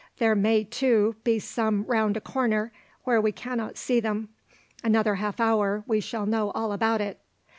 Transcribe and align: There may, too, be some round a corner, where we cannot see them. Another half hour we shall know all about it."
There 0.17 0.33
may, 0.33 0.63
too, 0.63 1.15
be 1.23 1.37
some 1.37 1.83
round 1.83 2.17
a 2.17 2.21
corner, 2.21 2.71
where 3.03 3.21
we 3.21 3.31
cannot 3.31 3.77
see 3.77 3.99
them. 3.99 4.29
Another 4.83 5.13
half 5.13 5.39
hour 5.39 5.83
we 5.85 5.99
shall 5.99 6.25
know 6.25 6.49
all 6.55 6.71
about 6.71 7.01
it." 7.01 7.19